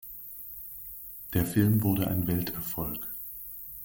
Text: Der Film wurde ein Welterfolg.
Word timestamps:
Der 1.35 1.45
Film 1.45 1.83
wurde 1.83 2.07
ein 2.07 2.25
Welterfolg. 2.25 3.07